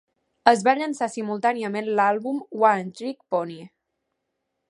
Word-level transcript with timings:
Es 0.51 0.61
va 0.67 0.73
llançar 0.79 1.09
simultàniament 1.15 1.91
l'àlbum 1.99 2.41
"One-Trick 2.71 3.21
Pony". 3.35 3.55